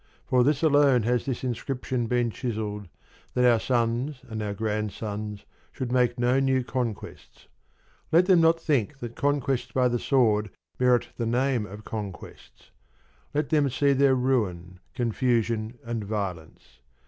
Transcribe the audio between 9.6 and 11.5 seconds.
by the sword merit the